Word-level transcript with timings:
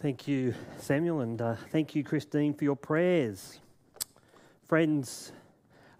Thank 0.00 0.26
you, 0.26 0.54
Samuel, 0.78 1.20
and 1.20 1.42
uh, 1.42 1.56
thank 1.72 1.94
you, 1.94 2.02
Christine, 2.02 2.54
for 2.54 2.64
your 2.64 2.74
prayers. 2.74 3.60
Friends, 4.66 5.30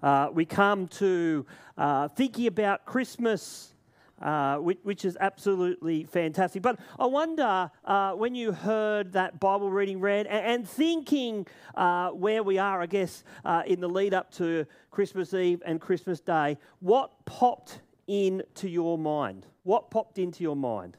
uh, 0.02 0.28
we 0.32 0.46
come 0.46 0.88
to 0.88 1.44
uh, 1.76 2.08
thinking 2.08 2.46
about 2.46 2.86
Christmas, 2.86 3.74
uh, 4.22 4.56
which, 4.56 4.78
which, 4.84 5.04
is 5.04 5.18
absolutely 5.20 6.04
fantastic. 6.04 6.62
But 6.62 6.80
I 6.98 7.04
wonder 7.04 7.70
uh, 7.84 8.12
when 8.12 8.34
you 8.34 8.52
heard 8.52 9.12
that 9.12 9.38
Bible 9.38 9.70
reading 9.70 10.00
read 10.00 10.26
and, 10.28 10.46
and 10.46 10.66
thinking 10.66 11.46
uh, 11.74 12.08
where 12.08 12.42
we 12.42 12.56
are, 12.56 12.80
I 12.80 12.86
guess, 12.86 13.22
in 13.66 13.80
the 13.80 13.88
lead 13.88 14.14
up 14.14 14.32
to 14.36 14.64
Christmas 14.90 15.34
Eve 15.34 15.62
and 15.66 15.78
Christmas 15.78 16.20
Day, 16.20 16.56
what 16.78 17.26
popped 17.26 17.80
into 18.08 18.66
your 18.66 18.96
mind? 18.96 19.44
What 19.64 19.90
popped 19.90 20.18
into 20.18 20.42
your 20.42 20.56
mind? 20.56 20.96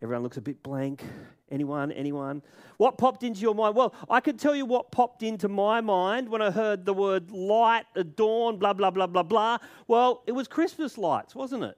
Everyone 0.00 0.22
looks 0.22 0.36
a 0.36 0.40
bit 0.40 0.62
blank. 0.62 1.02
Anyone? 1.50 1.90
Anyone? 1.92 2.42
What 2.76 2.98
popped 2.98 3.24
into 3.24 3.40
your 3.40 3.54
mind? 3.54 3.74
Well, 3.74 3.94
I 4.08 4.20
can 4.20 4.36
tell 4.36 4.54
you 4.54 4.64
what 4.64 4.92
popped 4.92 5.22
into 5.22 5.48
my 5.48 5.80
mind 5.80 6.28
when 6.28 6.40
I 6.40 6.50
heard 6.50 6.84
the 6.84 6.94
word 6.94 7.32
light, 7.32 7.86
dawn, 8.14 8.58
blah, 8.58 8.74
blah, 8.74 8.90
blah, 8.90 9.06
blah, 9.06 9.22
blah. 9.22 9.58
Well, 9.88 10.22
it 10.26 10.32
was 10.32 10.46
Christmas 10.46 10.98
lights, 10.98 11.34
wasn't 11.34 11.64
it? 11.64 11.76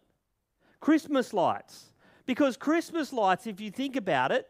Christmas 0.80 1.32
lights. 1.32 1.92
Because 2.26 2.56
Christmas 2.56 3.12
lights, 3.12 3.46
if 3.46 3.60
you 3.60 3.70
think 3.70 3.96
about 3.96 4.32
it, 4.32 4.48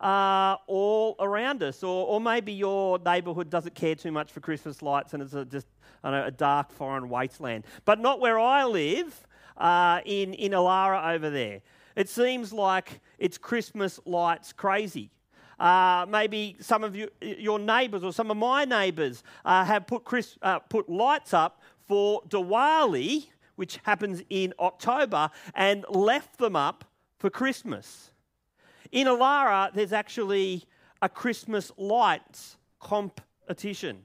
are 0.00 0.58
all 0.66 1.14
around 1.20 1.62
us. 1.62 1.84
Or, 1.84 2.06
or 2.06 2.20
maybe 2.20 2.52
your 2.52 2.98
neighbourhood 2.98 3.50
doesn't 3.50 3.74
care 3.74 3.94
too 3.94 4.10
much 4.10 4.32
for 4.32 4.40
Christmas 4.40 4.82
lights 4.82 5.14
and 5.14 5.22
it's 5.22 5.34
a, 5.34 5.44
just 5.44 5.68
I 6.02 6.10
know, 6.10 6.26
a 6.26 6.30
dark 6.32 6.72
foreign 6.72 7.08
wasteland. 7.08 7.64
But 7.84 8.00
not 8.00 8.18
where 8.18 8.38
I 8.38 8.64
live, 8.64 9.26
uh, 9.56 10.00
in, 10.04 10.34
in 10.34 10.52
Alara 10.52 11.14
over 11.14 11.30
there. 11.30 11.60
It 11.96 12.08
seems 12.08 12.52
like 12.52 13.00
it's 13.18 13.38
Christmas 13.38 14.00
lights 14.04 14.52
crazy. 14.52 15.10
Uh, 15.58 16.06
maybe 16.08 16.56
some 16.60 16.82
of 16.82 16.96
you, 16.96 17.08
your 17.20 17.58
neighbours 17.58 18.02
or 18.02 18.12
some 18.12 18.30
of 18.30 18.36
my 18.36 18.64
neighbours 18.64 19.22
uh, 19.44 19.64
have 19.64 19.86
put, 19.86 20.04
Chris, 20.04 20.36
uh, 20.42 20.58
put 20.58 20.88
lights 20.88 21.32
up 21.32 21.62
for 21.86 22.22
Diwali, 22.22 23.26
which 23.56 23.78
happens 23.84 24.22
in 24.30 24.52
October, 24.58 25.30
and 25.54 25.84
left 25.88 26.38
them 26.38 26.56
up 26.56 26.84
for 27.18 27.30
Christmas. 27.30 28.10
In 28.90 29.06
Alara, 29.06 29.72
there's 29.72 29.92
actually 29.92 30.64
a 31.00 31.08
Christmas 31.08 31.70
lights 31.76 32.56
competition. 32.80 34.04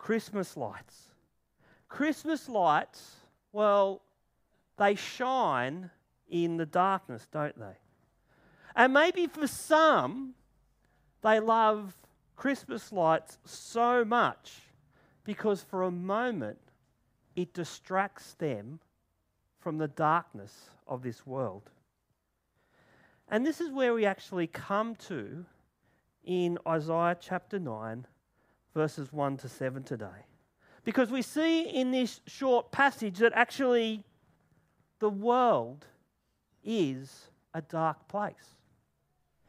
Christmas 0.00 0.56
lights. 0.56 1.10
Christmas 1.90 2.48
lights, 2.48 3.16
well, 3.52 4.00
they 4.78 4.94
shine 4.94 5.90
in 6.26 6.56
the 6.56 6.64
darkness, 6.64 7.28
don't 7.30 7.58
they? 7.58 7.76
And 8.74 8.94
maybe 8.94 9.26
for 9.26 9.46
some, 9.46 10.32
they 11.20 11.38
love 11.38 11.94
Christmas 12.34 12.90
lights 12.90 13.36
so 13.44 14.02
much 14.02 14.62
because 15.22 15.62
for 15.62 15.82
a 15.82 15.90
moment 15.90 16.58
it 17.36 17.52
distracts 17.52 18.32
them 18.32 18.80
from 19.58 19.76
the 19.76 19.88
darkness 19.88 20.70
of 20.86 21.02
this 21.02 21.26
world. 21.26 21.68
And 23.28 23.44
this 23.44 23.60
is 23.60 23.70
where 23.70 23.92
we 23.92 24.06
actually 24.06 24.46
come 24.46 24.94
to 25.08 25.44
in 26.24 26.58
Isaiah 26.66 27.18
chapter 27.20 27.58
9 27.58 28.06
verses 28.74 29.12
1 29.12 29.36
to 29.38 29.48
7 29.48 29.82
today. 29.82 30.26
Because 30.84 31.10
we 31.10 31.22
see 31.22 31.62
in 31.62 31.90
this 31.90 32.20
short 32.26 32.72
passage 32.72 33.18
that 33.18 33.32
actually 33.34 34.04
the 34.98 35.10
world 35.10 35.86
is 36.64 37.28
a 37.54 37.60
dark 37.62 38.08
place. 38.08 38.56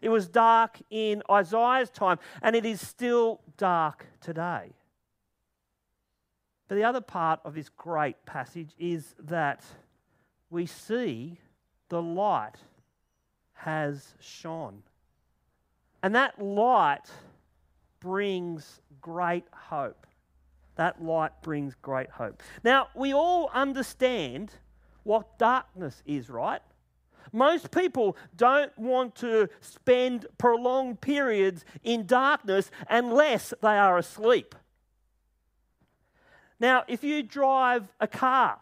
It 0.01 0.09
was 0.09 0.27
dark 0.27 0.79
in 0.89 1.21
Isaiah's 1.29 1.91
time, 1.91 2.17
and 2.41 2.55
it 2.55 2.65
is 2.65 2.85
still 2.85 3.41
dark 3.57 4.07
today. 4.19 4.73
But 6.67 6.75
the 6.75 6.83
other 6.83 7.01
part 7.01 7.39
of 7.45 7.53
this 7.53 7.69
great 7.69 8.25
passage 8.25 8.71
is 8.79 9.13
that 9.19 9.63
we 10.49 10.65
see 10.65 11.37
the 11.89 12.01
light 12.01 12.55
has 13.53 14.15
shone. 14.19 14.81
And 16.01 16.15
that 16.15 16.41
light 16.41 17.11
brings 18.01 18.81
great 18.99 19.45
hope. 19.53 20.05
That 20.75 21.01
light 21.01 21.31
brings 21.41 21.75
great 21.81 22.09
hope. 22.09 22.43
Now, 22.63 22.87
we 22.93 23.13
all 23.13 23.49
understand 23.53 24.51
what 25.03 25.39
darkness 25.39 26.03
is, 26.05 26.29
right? 26.29 26.61
Most 27.31 27.71
people 27.71 28.17
don't 28.35 28.77
want 28.77 29.15
to 29.17 29.47
spend 29.61 30.25
prolonged 30.37 30.99
periods 30.99 31.63
in 31.83 32.05
darkness 32.05 32.71
unless 32.89 33.53
they 33.61 33.77
are 33.77 33.97
asleep. 33.97 34.55
Now, 36.59 36.83
if 36.87 37.03
you 37.03 37.23
drive 37.23 37.87
a 37.99 38.07
car, 38.07 38.59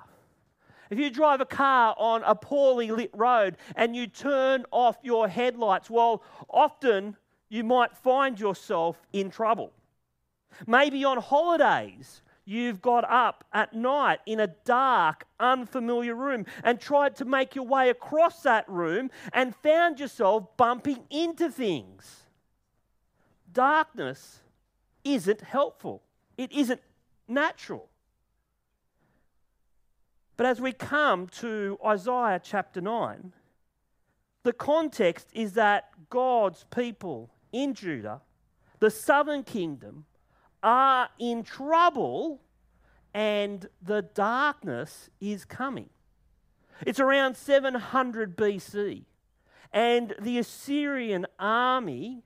if 0.90 0.98
you 0.98 1.10
drive 1.10 1.42
a 1.42 1.46
car 1.46 1.96
on 1.98 2.24
a 2.24 2.36
poorly 2.36 2.92
lit 2.92 3.12
road 3.14 3.58
and 3.76 3.96
you 3.96 4.08
turn 4.08 4.66
off 4.72 4.98
your 5.04 5.28
headlights, 5.28 5.90
well, 5.90 6.24
often 6.50 7.16
you 7.50 7.64
might 7.64 7.98
find 7.98 8.40
yourself 8.40 9.02
in 9.12 9.30
trouble. 9.30 9.74
Maybe 10.66 11.04
on 11.04 11.18
holidays, 11.18 12.22
you've 12.46 12.82
got 12.82 13.10
up 13.10 13.44
at 13.54 13.74
night 13.74 14.20
in 14.26 14.40
a 14.40 14.48
dark, 14.66 15.26
unfamiliar 15.40 16.16
room 16.16 16.46
and 16.64 16.80
tried 16.80 17.16
to 17.18 17.26
make 17.26 17.56
your 17.56 17.66
way 17.66 17.90
across 17.90 18.42
that 18.44 18.68
room 18.70 19.10
and 19.34 19.56
found 19.56 20.00
yourself 20.00 20.46
bumping 20.58 21.04
into 21.10 21.50
things. 21.50 22.24
Darkness 23.52 24.40
isn't 25.04 25.42
helpful, 25.42 26.04
it 26.38 26.52
isn't 26.52 26.81
natural. 27.28 27.90
But 30.38 30.46
as 30.46 30.62
we 30.62 30.72
come 30.72 31.28
to 31.40 31.78
Isaiah 31.86 32.40
chapter 32.42 32.80
9, 32.80 33.34
the 34.44 34.54
context 34.54 35.28
is 35.34 35.54
that 35.54 35.90
God's 36.10 36.66
people 36.72 37.30
in 37.51 37.74
Judah, 37.74 38.22
the 38.80 38.90
southern 38.90 39.44
kingdom, 39.44 40.06
are 40.62 41.10
in 41.19 41.44
trouble 41.44 42.42
and 43.13 43.68
the 43.81 44.01
darkness 44.01 45.10
is 45.19 45.46
coming. 45.46 45.90
It's 46.86 47.00
around 47.00 47.36
700 47.36 48.38
BC, 48.38 49.04
and 49.74 50.16
the 50.22 50.38
Assyrian 50.38 51.25
army 51.38 52.24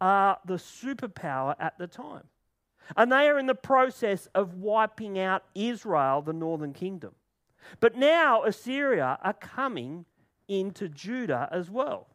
are 0.00 0.38
the 0.44 0.54
superpower 0.54 1.56
at 1.58 1.78
the 1.78 1.86
time. 1.86 2.24
And 2.96 3.10
they 3.10 3.28
are 3.28 3.38
in 3.38 3.46
the 3.46 3.54
process 3.54 4.26
of 4.34 4.54
wiping 4.54 5.18
out 5.18 5.44
Israel, 5.54 6.22
the 6.22 6.32
northern 6.32 6.72
kingdom. 6.72 7.14
But 7.78 7.96
now 7.96 8.44
Assyria 8.44 9.18
are 9.22 9.34
coming 9.34 10.06
into 10.48 10.88
Judah 10.88 11.48
as 11.52 11.70
well. 11.70 12.08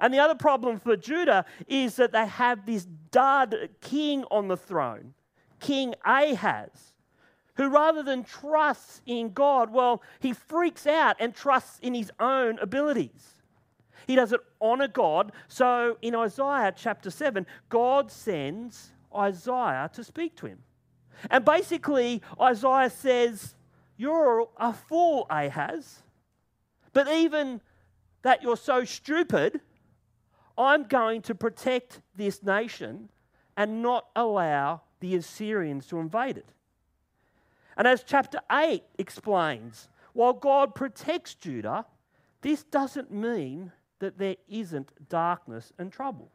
And 0.00 0.12
the 0.12 0.18
other 0.18 0.34
problem 0.34 0.78
for 0.78 0.96
Judah 0.96 1.44
is 1.66 1.96
that 1.96 2.12
they 2.12 2.26
have 2.26 2.66
this 2.66 2.86
dud 3.10 3.54
king 3.80 4.24
on 4.30 4.48
the 4.48 4.56
throne, 4.56 5.14
King 5.60 5.94
Ahaz, 6.04 6.92
who 7.54 7.68
rather 7.68 8.02
than 8.02 8.24
trusts 8.24 9.00
in 9.06 9.32
God, 9.32 9.72
well, 9.72 10.02
he 10.20 10.32
freaks 10.32 10.86
out 10.86 11.16
and 11.18 11.34
trusts 11.34 11.78
in 11.80 11.94
his 11.94 12.10
own 12.20 12.58
abilities. 12.58 13.36
He 14.06 14.14
doesn't 14.14 14.42
honor 14.60 14.88
God. 14.88 15.32
So 15.48 15.96
in 16.02 16.14
Isaiah 16.14 16.72
chapter 16.76 17.10
7, 17.10 17.46
God 17.68 18.10
sends 18.10 18.92
Isaiah 19.14 19.90
to 19.94 20.04
speak 20.04 20.36
to 20.36 20.46
him. 20.46 20.58
And 21.30 21.44
basically, 21.44 22.22
Isaiah 22.40 22.90
says, 22.90 23.54
You're 23.96 24.46
a 24.58 24.72
fool, 24.72 25.26
Ahaz. 25.30 26.02
But 26.92 27.08
even 27.08 27.60
that 28.22 28.42
you're 28.42 28.56
so 28.56 28.84
stupid, 28.84 29.60
I'm 30.58 30.84
going 30.84 31.22
to 31.22 31.34
protect 31.34 32.00
this 32.14 32.42
nation 32.42 33.10
and 33.56 33.82
not 33.82 34.06
allow 34.14 34.82
the 35.00 35.14
Assyrians 35.16 35.86
to 35.88 35.98
invade 35.98 36.38
it. 36.38 36.48
And 37.76 37.86
as 37.86 38.02
chapter 38.02 38.40
8 38.50 38.82
explains, 38.98 39.88
while 40.12 40.32
God 40.32 40.74
protects 40.74 41.34
Judah, 41.34 41.84
this 42.40 42.62
doesn't 42.64 43.10
mean 43.10 43.72
that 43.98 44.18
there 44.18 44.36
isn't 44.48 45.08
darkness 45.08 45.72
and 45.78 45.92
trouble. 45.92 46.30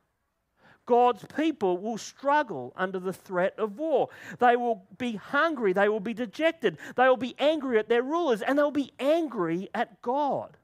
God's 0.85 1.23
people 1.35 1.77
will 1.77 1.97
struggle 1.97 2.73
under 2.75 2.99
the 2.99 3.13
threat 3.13 3.53
of 3.57 3.77
war. 3.77 4.09
They 4.39 4.55
will 4.55 4.83
be 4.97 5.15
hungry, 5.15 5.73
they 5.73 5.89
will 5.89 5.99
be 5.99 6.13
dejected, 6.13 6.77
they 6.95 7.07
will 7.07 7.17
be 7.17 7.35
angry 7.39 7.77
at 7.77 7.87
their 7.87 8.03
rulers, 8.03 8.41
and 8.41 8.57
they'll 8.57 8.71
be 8.71 8.91
angry 8.99 9.69
at 9.73 10.01
God. 10.01 10.57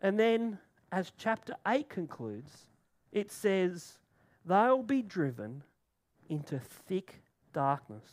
And 0.00 0.18
then, 0.18 0.58
as 0.92 1.10
chapter 1.16 1.56
8 1.66 1.88
concludes, 1.88 2.66
it 3.12 3.32
says, 3.32 3.98
they'll 4.44 4.82
be 4.82 5.00
driven 5.00 5.62
into 6.28 6.58
thick 6.58 7.22
darkness. 7.54 8.04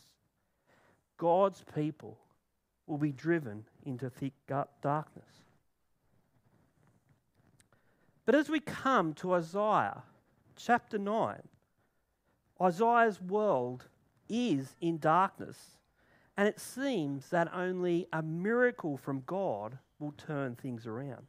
God's 1.18 1.66
people 1.76 2.18
will 2.88 2.98
be 2.98 3.12
driven 3.12 3.66
into 3.84 4.10
thick 4.10 4.34
darkness. 4.48 5.28
But 8.26 8.36
as 8.36 8.48
we 8.48 8.62
come 8.62 9.14
to 9.16 9.34
Isaiah 9.34 10.04
chapter 10.56 10.98
9, 10.98 11.42
Isaiah's 12.62 13.22
world 13.22 13.88
is 14.30 14.75
in 14.80 15.00
darkness, 15.00 15.58
and 16.38 16.48
it 16.48 16.60
seems 16.60 17.30
that 17.30 17.54
only 17.54 18.08
a 18.14 18.22
miracle 18.22 18.96
from 18.96 19.24
God 19.25 19.78
will 20.00 20.14
turn 20.14 20.56
things 20.56 20.88
around. 20.88 21.25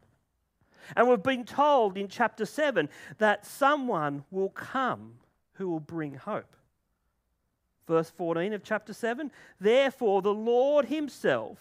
And 0.96 1.08
we've 1.08 1.22
been 1.22 1.44
told 1.44 1.96
in 1.96 2.08
chapter 2.08 2.44
7 2.44 2.88
that 3.18 3.46
someone 3.46 4.24
will 4.30 4.50
come 4.50 5.14
who 5.54 5.68
will 5.68 5.80
bring 5.80 6.14
hope. 6.14 6.56
Verse 7.86 8.10
14 8.10 8.52
of 8.52 8.62
chapter 8.62 8.92
7 8.92 9.30
Therefore, 9.60 10.22
the 10.22 10.34
Lord 10.34 10.86
Himself 10.86 11.58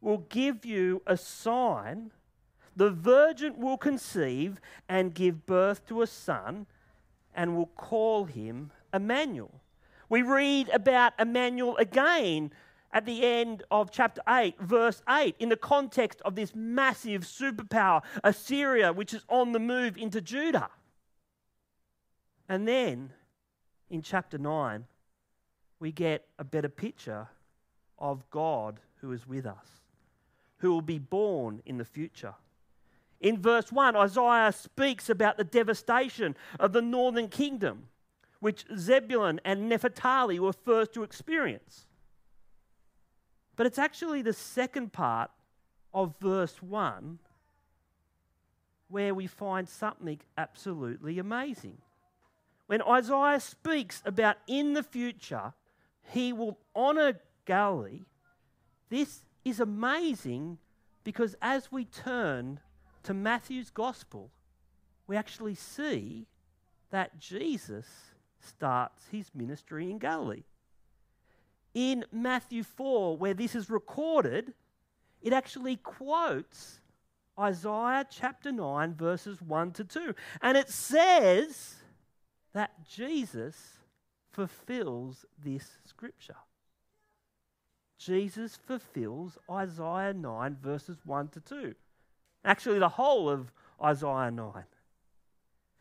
will 0.00 0.18
give 0.28 0.64
you 0.64 1.02
a 1.06 1.16
sign. 1.16 2.10
The 2.76 2.90
virgin 2.90 3.58
will 3.58 3.78
conceive 3.78 4.60
and 4.88 5.14
give 5.14 5.46
birth 5.46 5.86
to 5.86 6.02
a 6.02 6.06
son 6.06 6.66
and 7.34 7.56
will 7.56 7.66
call 7.76 8.24
him 8.24 8.70
Emmanuel. 8.92 9.60
We 10.08 10.22
read 10.22 10.68
about 10.68 11.14
Emmanuel 11.18 11.76
again 11.76 12.52
at 12.94 13.04
the 13.04 13.24
end 13.24 13.64
of 13.72 13.90
chapter 13.90 14.22
8, 14.28 14.58
verse 14.60 15.02
8, 15.08 15.34
in 15.40 15.48
the 15.48 15.56
context 15.56 16.22
of 16.24 16.36
this 16.36 16.54
massive 16.54 17.22
superpower, 17.22 18.02
Assyria, 18.22 18.92
which 18.92 19.12
is 19.12 19.24
on 19.28 19.50
the 19.50 19.58
move 19.58 19.96
into 19.96 20.20
Judah. 20.20 20.70
And 22.48 22.68
then 22.68 23.12
in 23.90 24.00
chapter 24.00 24.38
9, 24.38 24.84
we 25.80 25.90
get 25.90 26.26
a 26.38 26.44
better 26.44 26.68
picture 26.68 27.26
of 27.98 28.30
God 28.30 28.78
who 29.00 29.10
is 29.10 29.26
with 29.26 29.44
us, 29.44 29.66
who 30.58 30.70
will 30.70 30.80
be 30.80 31.00
born 31.00 31.62
in 31.66 31.78
the 31.78 31.84
future. 31.84 32.34
In 33.20 33.42
verse 33.42 33.72
1, 33.72 33.96
Isaiah 33.96 34.52
speaks 34.52 35.10
about 35.10 35.36
the 35.36 35.44
devastation 35.44 36.36
of 36.60 36.72
the 36.72 36.82
northern 36.82 37.28
kingdom, 37.28 37.88
which 38.38 38.66
Zebulun 38.76 39.40
and 39.44 39.68
Naphtali 39.68 40.38
were 40.38 40.52
first 40.52 40.92
to 40.92 41.02
experience. 41.02 41.86
But 43.56 43.66
it's 43.66 43.78
actually 43.78 44.22
the 44.22 44.32
second 44.32 44.92
part 44.92 45.30
of 45.92 46.14
verse 46.20 46.62
1 46.62 47.18
where 48.88 49.14
we 49.14 49.26
find 49.26 49.68
something 49.68 50.20
absolutely 50.36 51.18
amazing. 51.18 51.78
When 52.66 52.82
Isaiah 52.82 53.40
speaks 53.40 54.02
about 54.04 54.36
in 54.46 54.74
the 54.74 54.82
future, 54.82 55.52
he 56.12 56.32
will 56.32 56.58
honor 56.74 57.20
Galilee, 57.44 58.02
this 58.88 59.22
is 59.44 59.60
amazing 59.60 60.58
because 61.02 61.36
as 61.42 61.70
we 61.70 61.84
turn 61.84 62.60
to 63.02 63.14
Matthew's 63.14 63.70
gospel, 63.70 64.30
we 65.06 65.16
actually 65.16 65.54
see 65.54 66.26
that 66.90 67.18
Jesus 67.18 67.86
starts 68.40 69.08
his 69.10 69.30
ministry 69.34 69.90
in 69.90 69.98
Galilee. 69.98 70.44
In 71.74 72.04
Matthew 72.12 72.62
4, 72.62 73.16
where 73.16 73.34
this 73.34 73.54
is 73.54 73.68
recorded, 73.68 74.54
it 75.20 75.32
actually 75.32 75.76
quotes 75.76 76.80
Isaiah 77.38 78.06
chapter 78.08 78.52
9, 78.52 78.94
verses 78.94 79.42
1 79.42 79.72
to 79.72 79.84
2. 79.84 80.14
And 80.40 80.56
it 80.56 80.70
says 80.70 81.74
that 82.52 82.86
Jesus 82.88 83.78
fulfills 84.30 85.26
this 85.42 85.68
scripture. 85.84 86.36
Jesus 87.98 88.56
fulfills 88.56 89.38
Isaiah 89.50 90.14
9, 90.14 90.58
verses 90.62 90.98
1 91.04 91.28
to 91.28 91.40
2. 91.40 91.74
Actually, 92.44 92.78
the 92.78 92.88
whole 92.90 93.28
of 93.28 93.50
Isaiah 93.82 94.30
9. 94.30 94.52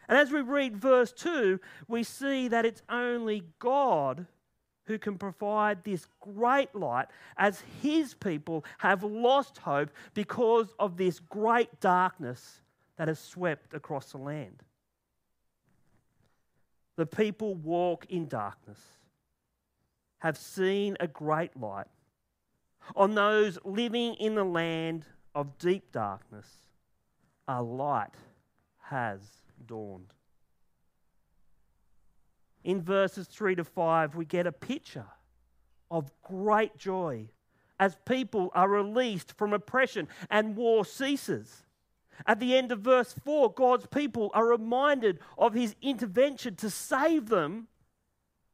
And 0.08 0.18
as 0.18 0.32
we 0.32 0.42
read 0.42 0.78
verse 0.78 1.12
2, 1.14 1.60
we 1.88 2.04
see 2.04 2.48
that 2.48 2.66
it's 2.66 2.82
only 2.90 3.44
God 3.60 4.26
who 4.86 4.98
can 4.98 5.18
provide 5.18 5.84
this 5.84 6.08
great 6.20 6.74
light 6.76 7.08
as 7.38 7.64
his 7.82 8.14
people 8.14 8.66
have 8.80 9.04
lost 9.04 9.58
hope 9.58 9.90
because 10.14 10.74
of 10.80 10.98
this 10.98 11.20
great 11.20 11.80
darkness 11.80 12.62
that 12.98 13.08
has 13.08 13.20
swept 13.20 13.74
across 13.74 14.12
the 14.12 14.18
land. 14.18 14.64
The 16.96 17.06
people 17.06 17.56
walk 17.56 18.06
in 18.10 18.28
darkness, 18.28 18.80
have 20.20 20.38
seen 20.38 20.96
a 21.00 21.08
great 21.08 21.60
light. 21.60 21.88
On 22.96 23.16
those 23.16 23.58
living 23.64 24.14
in 24.16 24.36
the 24.36 24.44
land 24.44 25.06
of 25.34 25.58
deep 25.58 25.92
darkness, 25.92 26.48
a 27.48 27.62
light 27.62 28.14
has 28.80 29.22
dawned. 29.66 30.14
In 32.64 32.82
verses 32.82 33.28
3 33.28 33.56
to 33.56 33.64
5, 33.64 34.16
we 34.16 34.26
get 34.26 34.48
a 34.48 34.52
picture 34.52 35.06
of 35.92 36.12
great 36.22 36.78
joy 36.78 37.30
as 37.80 37.98
people 38.06 38.52
are 38.56 38.70
released 38.70 39.34
from 39.38 39.54
oppression 39.54 40.08
and 40.30 40.56
war 40.56 40.86
ceases. 40.86 41.64
At 42.26 42.40
the 42.40 42.56
end 42.56 42.72
of 42.72 42.80
verse 42.80 43.14
4, 43.26 43.52
God's 43.54 43.88
people 43.88 44.32
are 44.34 44.46
reminded 44.46 45.20
of 45.38 45.54
his 45.54 45.76
intervention 45.82 46.56
to 46.58 46.70
save 46.70 47.28
them 47.28 47.68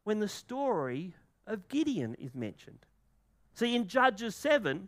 when 0.04 0.20
the 0.20 0.28
story 0.28 1.14
of 1.46 1.68
Gideon 1.68 2.16
is 2.16 2.34
mentioned. 2.34 2.86
See, 3.54 3.76
in 3.76 3.88
Judges 3.88 4.36
7, 4.36 4.88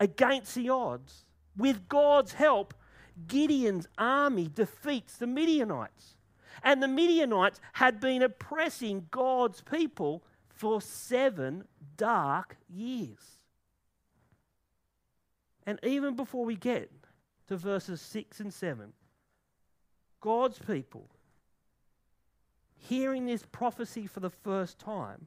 against 0.00 0.54
the 0.54 0.70
odds, 0.70 1.24
with 1.56 1.88
God's 1.88 2.32
help, 2.32 2.72
Gideon's 3.26 3.88
army 3.98 4.48
defeats 4.52 5.16
the 5.16 5.26
Midianites. 5.26 6.16
And 6.62 6.82
the 6.82 6.88
Midianites 6.88 7.60
had 7.74 8.00
been 8.00 8.22
oppressing 8.22 9.06
God's 9.10 9.60
people 9.60 10.22
for 10.48 10.80
seven 10.80 11.64
dark 11.96 12.56
years. 12.68 13.38
And 15.66 15.78
even 15.82 16.14
before 16.14 16.44
we 16.44 16.56
get 16.56 16.90
to 17.52 17.56
verses 17.58 18.00
6 18.00 18.40
and 18.40 18.52
7. 18.52 18.92
God's 20.22 20.58
people, 20.58 21.10
hearing 22.78 23.26
this 23.26 23.44
prophecy 23.52 24.06
for 24.06 24.20
the 24.20 24.30
first 24.30 24.78
time, 24.78 25.26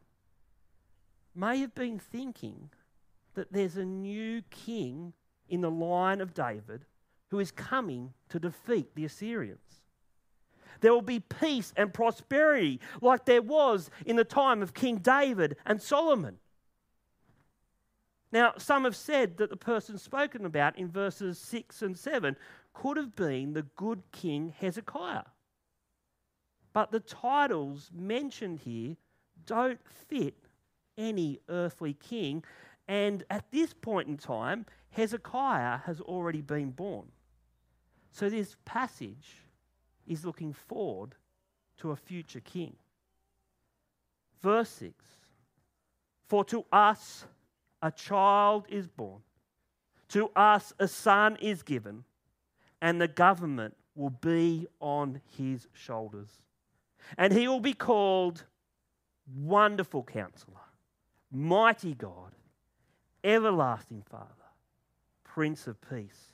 may 1.36 1.60
have 1.60 1.76
been 1.76 2.00
thinking 2.00 2.70
that 3.36 3.52
there's 3.52 3.78
a 3.78 3.86
new 3.86 4.42
king 4.50 5.14
in 5.50 5.62
the 5.62 5.70
line 5.70 6.22
of 6.22 6.34
David 6.34 6.86
who 7.30 7.40
is 7.40 7.52
coming 7.52 8.14
to 8.30 8.40
defeat 8.40 8.96
the 8.96 9.06
Assyrians. 9.06 9.84
There 10.82 10.94
will 10.94 11.02
be 11.02 11.20
peace 11.20 11.74
and 11.76 11.94
prosperity 11.94 12.80
like 13.02 13.26
there 13.26 13.42
was 13.42 13.90
in 14.06 14.16
the 14.16 14.24
time 14.24 14.62
of 14.62 14.74
King 14.74 14.98
David 14.98 15.58
and 15.66 15.82
Solomon. 15.82 16.38
Now, 18.32 18.54
some 18.58 18.84
have 18.84 18.96
said 18.96 19.38
that 19.38 19.50
the 19.50 19.58
person 19.58 19.98
spoken 19.98 20.46
about 20.46 20.78
in 20.78 20.90
verses 20.90 21.40
6 21.40 21.82
and 21.82 21.98
7 21.98 22.36
could 22.74 22.98
have 22.98 23.16
been 23.16 23.54
the 23.54 23.62
good 23.62 24.04
king 24.12 24.54
Hezekiah. 24.60 25.24
But 26.74 26.92
the 26.92 27.00
titles 27.00 27.90
mentioned 27.96 28.60
here 28.60 28.98
don't 29.46 29.80
fit 30.10 30.36
any 30.98 31.40
earthly 31.48 31.94
king, 31.94 32.44
and 32.88 33.24
at 33.30 33.50
this 33.52 33.74
point 33.74 34.10
in 34.10 34.18
time, 34.18 34.66
Hezekiah 34.92 35.80
has 35.86 36.02
already 36.02 36.42
been 36.42 36.72
born. 36.72 37.08
So 38.12 38.30
this 38.30 38.58
passage 38.66 39.38
is 40.08 40.26
looking 40.26 40.54
forward 40.54 41.16
to 41.78 41.92
a 41.92 41.96
future 41.96 42.40
king. 42.40 42.76
Verse 44.42 44.70
6 44.70 44.94
For 46.28 46.44
to 46.46 46.66
us 46.72 47.26
a 47.82 47.92
child 47.92 48.66
is 48.70 48.88
born, 48.88 49.22
to 50.10 50.30
us 50.36 50.74
a 50.80 50.88
son 50.88 51.38
is 51.42 51.64
given, 51.64 52.04
and 52.82 53.02
the 53.02 53.08
government 53.08 53.76
will 53.96 54.12
be 54.12 54.68
on 54.80 55.22
his 55.38 55.68
shoulders. 55.74 56.30
And 57.18 57.34
he 57.34 57.48
will 57.48 57.60
be 57.60 57.74
called 57.74 58.44
Wonderful 59.36 60.04
Counselor, 60.04 60.58
Mighty 61.32 61.94
God, 61.94 62.32
Everlasting 63.24 64.04
Father, 64.10 64.28
Prince 65.24 65.68
of 65.68 65.78
Peace. 65.90 66.34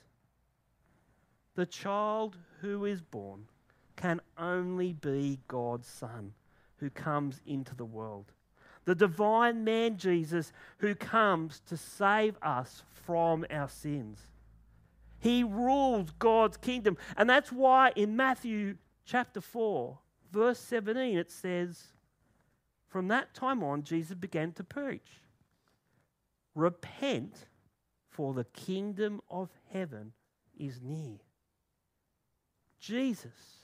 The 1.54 1.66
child 1.66 2.36
who 2.60 2.84
is 2.86 3.02
born 3.02 3.46
can 4.02 4.20
only 4.36 4.92
be 4.92 5.38
God's 5.46 5.86
Son 5.86 6.32
who 6.78 6.90
comes 6.90 7.40
into 7.46 7.72
the 7.76 7.84
world. 7.84 8.32
The 8.84 8.96
divine 8.96 9.62
man 9.62 9.96
Jesus 9.96 10.52
who 10.78 10.96
comes 10.96 11.60
to 11.68 11.76
save 11.76 12.36
us 12.42 12.82
from 12.90 13.46
our 13.48 13.68
sins. 13.68 14.26
He 15.20 15.44
rules 15.44 16.10
God's 16.18 16.56
kingdom. 16.56 16.98
And 17.16 17.30
that's 17.30 17.52
why 17.52 17.92
in 17.94 18.16
Matthew 18.16 18.74
chapter 19.04 19.40
4, 19.40 19.96
verse 20.32 20.58
17, 20.58 21.16
it 21.16 21.30
says, 21.30 21.92
From 22.88 23.06
that 23.06 23.34
time 23.34 23.62
on, 23.62 23.84
Jesus 23.84 24.16
began 24.16 24.50
to 24.54 24.64
preach 24.64 25.20
Repent, 26.56 27.46
for 28.10 28.34
the 28.34 28.46
kingdom 28.46 29.20
of 29.30 29.48
heaven 29.70 30.12
is 30.58 30.80
near. 30.82 31.20
Jesus 32.80 33.61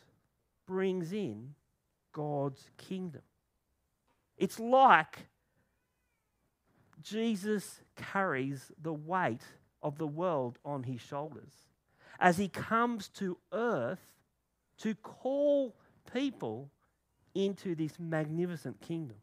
brings 0.69 1.13
in 1.13 1.55
God's 2.13 2.71
kingdom. 2.77 3.23
It's 4.37 4.61
like 4.61 5.27
Jesus 7.03 7.81
carries 7.97 8.71
the 8.81 8.93
weight 8.93 9.43
of 9.83 9.99
the 9.99 10.07
world 10.07 10.59
on 10.65 10.85
his 10.85 11.01
shoulders 11.01 11.53
as 12.21 12.37
he 12.37 12.49
comes 12.49 13.09
to 13.09 13.39
earth 13.53 14.05
to 14.79 14.95
call 14.95 15.75
people 16.13 16.71
into 17.35 17.75
this 17.75 17.99
magnificent 17.99 18.81
kingdom. 18.81 19.17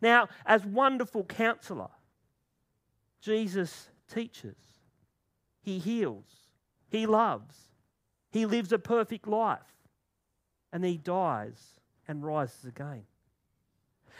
Now, 0.00 0.28
as 0.44 0.64
wonderful 0.66 1.24
counselor, 1.24 1.90
Jesus 3.20 3.88
teaches, 4.12 4.56
he 5.62 5.78
heals, 5.78 6.26
he 6.90 7.06
loves, 7.06 7.56
he 8.30 8.44
lives 8.44 8.72
a 8.72 8.78
perfect 8.78 9.26
life, 9.26 9.60
and 10.74 10.84
he 10.84 10.98
dies 10.98 11.78
and 12.08 12.24
rises 12.24 12.64
again. 12.64 13.04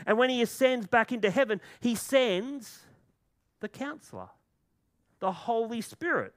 And 0.06 0.16
when 0.16 0.30
he 0.30 0.40
ascends 0.40 0.87
back 0.87 1.12
into 1.12 1.28
heaven, 1.28 1.61
he 1.80 1.96
sends 1.96 2.84
the 3.61 3.68
counselor 3.68 4.28
the 5.18 5.32
Holy 5.32 5.80
Spirit 5.80 6.34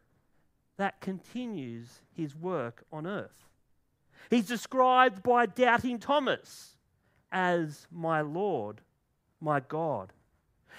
that 0.78 1.02
continues 1.02 2.02
his 2.16 2.36
work 2.36 2.84
on 2.92 3.06
earth. 3.06 3.50
He's 4.30 4.48
described 4.48 5.24
by 5.24 5.46
doubting 5.46 6.00
Thomas 6.00 6.78
as 7.32 7.86
my 7.92 8.22
Lord, 8.22 8.82
my 9.42 9.60
God. 9.60 10.14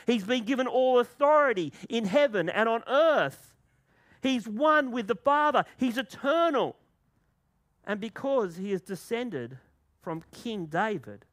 He's 0.07 0.25
been 0.25 0.45
given 0.45 0.67
all 0.67 1.01
authority 1.01 1.73
in 1.89 2.07
heaven 2.07 2.49
and 2.49 2.69
on 2.69 2.83
earth. 2.89 3.55
He's 4.23 4.49
one 4.49 4.91
with 4.91 5.07
the 5.07 5.17
Father, 5.17 5.65
he's 5.77 5.99
eternal. 5.99 6.77
And 7.89 7.99
because 8.01 8.57
he 8.57 8.71
is 8.71 8.83
descended 8.83 9.59
from 10.03 10.23
King 10.31 10.67
David, 10.67 11.25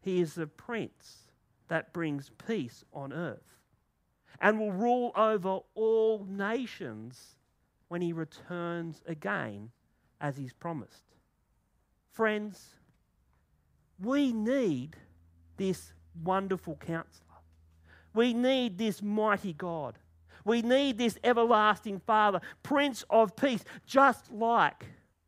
he 0.00 0.20
is 0.20 0.34
the 0.34 0.46
prince 0.46 1.28
that 1.68 1.92
brings 1.92 2.30
peace 2.46 2.84
on 2.92 3.12
earth 3.12 3.58
and 4.40 4.58
will 4.58 4.72
rule 4.72 5.12
over 5.14 5.60
all 5.74 6.26
nations 6.28 7.36
when 7.88 8.00
he 8.00 8.14
returns 8.14 9.02
again 9.06 9.70
as 10.22 10.38
he's 10.38 10.54
promised. 10.54 11.04
Friends, 12.12 12.70
we 14.00 14.32
need 14.32 14.96
this 15.58 15.92
wonderful 16.22 16.76
counselor. 16.76 17.24
We 18.14 18.32
need 18.32 18.78
this 18.78 19.02
mighty 19.02 19.52
God. 19.52 19.98
We 20.44 20.62
need 20.62 20.96
this 20.96 21.18
everlasting 21.22 22.00
Father, 22.00 22.40
Prince 22.62 23.04
of 23.10 23.36
Peace, 23.36 23.64
just 23.86 24.32
like 24.32 24.86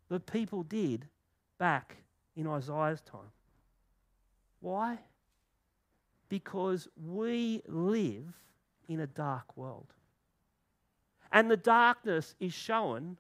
the 0.09 0.21
people 0.21 0.63
did 0.63 1.07
back 1.59 1.97
in 2.37 2.47
Isaiah's 2.47 3.01
time. 3.01 3.33
Why? 4.61 4.99
Because 6.29 6.89
we 6.97 7.63
live 7.67 8.25
in 8.89 9.01
a 9.01 9.07
dark 9.07 9.57
world. 9.57 9.93
And 11.33 11.51
the 11.51 11.57
darkness 11.57 12.35
is 12.41 12.53
shown 12.53 13.17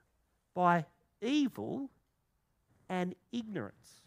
by 0.54 0.86
evil 1.20 1.90
and 2.88 3.14
ignorance. 3.32 4.00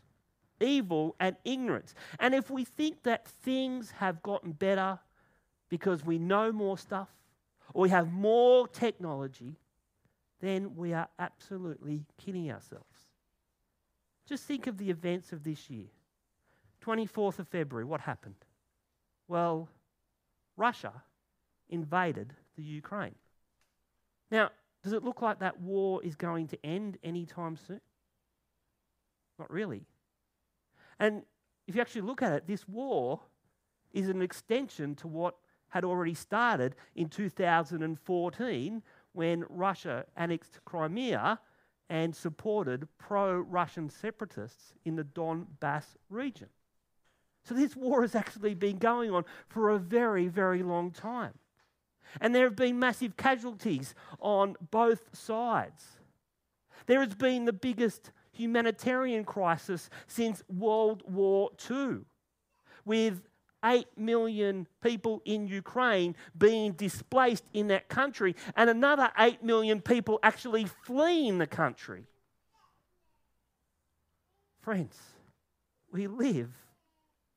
Evil 0.62 1.16
and 1.20 1.36
ignorance. 1.44 1.96
And 2.20 2.34
if 2.34 2.50
we 2.50 2.66
think 2.66 3.04
that 3.04 3.28
things 3.28 3.92
have 3.92 4.22
gotten 4.22 4.52
better 4.52 5.00
because 5.70 6.04
we 6.04 6.18
know 6.18 6.52
more 6.52 6.78
stuff 6.78 7.10
or 7.74 7.84
we 7.84 7.90
have 7.90 8.12
more 8.12 8.68
technology, 8.68 9.56
then 10.40 10.76
we 10.76 10.94
are 10.94 11.08
absolutely 11.18 12.06
kidding 12.18 12.52
ourselves. 12.52 13.08
Just 14.28 14.46
think 14.46 14.68
of 14.68 14.78
the 14.78 14.90
events 14.90 15.34
of 15.34 15.44
this 15.44 15.70
year. 15.70 15.88
24th 16.86 17.40
of 17.40 17.48
February, 17.48 17.86
what 17.86 18.02
happened? 18.02 18.36
Well, 19.28 19.70
Russia 20.56 21.04
invaded 21.70 22.34
the 22.56 22.64
Ukraine. 22.64 23.16
Now, 24.32 24.50
does 24.84 24.94
it 24.94 25.04
look 25.04 25.22
like 25.22 25.40
that 25.40 25.60
war 25.60 26.04
is 26.04 26.16
going 26.16 26.48
to 26.48 26.66
end 26.66 26.98
anytime 27.04 27.58
soon? 27.58 27.82
Not 29.38 29.52
really. 29.52 29.86
And 31.00 31.24
if 31.68 31.76
you 31.76 31.82
actually 31.82 32.02
look 32.02 32.22
at 32.22 32.32
it, 32.32 32.48
this 32.48 32.68
war 32.68 33.20
is 33.92 34.10
an 34.10 34.22
extension 34.22 34.96
to 34.96 35.08
what 35.08 35.36
had 35.70 35.84
already 35.84 36.14
started 36.14 36.76
in 36.96 37.10
2014 37.10 38.84
when 39.14 39.46
Russia 39.50 40.06
annexed 40.16 40.60
Crimea 40.66 41.40
and 41.90 42.16
supported 42.16 42.88
pro 42.98 43.40
Russian 43.40 43.90
separatists 43.90 44.74
in 44.86 44.96
the 44.96 45.04
Donbass 45.04 45.96
region. 46.10 46.50
So 47.44 47.56
this 47.56 47.76
war 47.76 48.02
has 48.02 48.16
actually 48.16 48.54
been 48.54 48.78
going 48.78 49.12
on 49.12 49.26
for 49.48 49.70
a 49.70 49.80
very, 49.80 50.28
very 50.28 50.62
long 50.62 50.92
time. 50.92 51.34
And 52.22 52.34
there 52.34 52.44
have 52.44 52.56
been 52.56 52.80
massive 52.80 53.18
casualties 53.18 53.96
on 54.20 54.56
both 54.72 55.16
sides. 55.16 55.98
There 56.86 57.00
has 57.00 57.16
been 57.16 57.46
the 57.46 57.54
biggest 57.54 58.12
humanitarian 58.32 59.26
crisis 59.26 59.90
since 60.08 60.44
World 60.48 61.04
War 61.08 61.52
II, 61.70 62.00
with 62.86 63.29
8 63.64 63.88
million 63.98 64.68
people 64.82 65.22
in 65.26 65.48
Ukraine 65.48 66.16
being 66.38 66.74
displaced 66.74 67.44
in 67.54 67.68
that 67.68 67.90
country, 67.90 68.36
and 68.56 68.70
another 68.70 69.12
8 69.18 69.44
million 69.44 69.82
people 69.82 70.20
actually 70.24 70.66
fleeing 70.84 71.38
the 71.38 71.48
country. 71.48 72.06
Friends, 74.62 74.98
we 75.92 76.08
live 76.08 76.52